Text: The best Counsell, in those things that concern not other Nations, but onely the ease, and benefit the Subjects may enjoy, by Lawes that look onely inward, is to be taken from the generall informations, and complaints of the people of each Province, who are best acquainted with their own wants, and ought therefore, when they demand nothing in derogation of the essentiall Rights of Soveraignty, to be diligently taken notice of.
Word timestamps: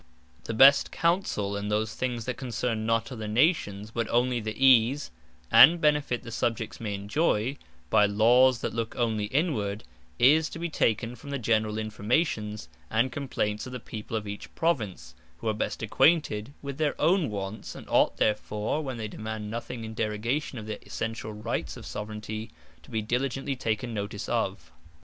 The 0.45 0.55
best 0.55 0.91
Counsell, 0.91 1.55
in 1.55 1.69
those 1.69 1.93
things 1.93 2.25
that 2.25 2.35
concern 2.35 2.87
not 2.87 3.11
other 3.11 3.27
Nations, 3.27 3.91
but 3.91 4.09
onely 4.09 4.39
the 4.39 4.57
ease, 4.57 5.11
and 5.51 5.79
benefit 5.79 6.23
the 6.23 6.31
Subjects 6.31 6.79
may 6.81 6.95
enjoy, 6.95 7.55
by 7.91 8.07
Lawes 8.07 8.61
that 8.61 8.73
look 8.73 8.95
onely 8.95 9.25
inward, 9.25 9.83
is 10.17 10.49
to 10.49 10.57
be 10.57 10.69
taken 10.71 11.15
from 11.15 11.29
the 11.29 11.37
generall 11.37 11.77
informations, 11.77 12.67
and 12.89 13.11
complaints 13.11 13.67
of 13.67 13.73
the 13.73 13.79
people 13.79 14.17
of 14.17 14.27
each 14.27 14.55
Province, 14.55 15.13
who 15.37 15.47
are 15.47 15.53
best 15.53 15.83
acquainted 15.83 16.51
with 16.63 16.79
their 16.79 16.99
own 16.99 17.29
wants, 17.29 17.75
and 17.75 17.87
ought 17.87 18.17
therefore, 18.17 18.81
when 18.83 18.97
they 18.97 19.07
demand 19.07 19.51
nothing 19.51 19.83
in 19.83 19.93
derogation 19.93 20.57
of 20.57 20.65
the 20.65 20.77
essentiall 20.77 21.33
Rights 21.45 21.77
of 21.77 21.85
Soveraignty, 21.85 22.49
to 22.81 22.89
be 22.89 23.03
diligently 23.03 23.55
taken 23.55 23.93
notice 23.93 24.27
of. 24.27 24.71